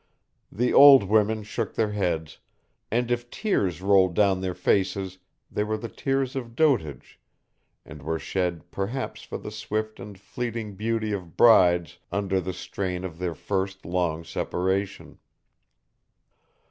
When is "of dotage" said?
6.35-7.19